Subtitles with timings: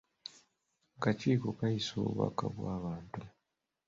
[0.97, 3.21] Akakiiko kaayisa obubaka bw'abantu.